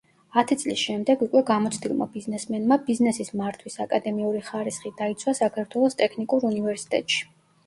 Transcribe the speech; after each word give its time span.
ათი 0.41 0.55
წლის 0.61 0.83
შემდეგ, 0.83 1.19
უკვე 1.25 1.41
გამოცდილმა 1.49 2.07
ბიზნესმენმა, 2.15 2.77
ბიზნესის 2.87 3.29
მართვის 3.43 3.77
აკადემიური 3.85 4.43
ხარისხი 4.49 4.95
დაიცვა 5.03 5.37
საქართველოს 5.43 5.99
ტექნიკურ 6.03 6.49
უნივერსიტეტში. 6.53 7.23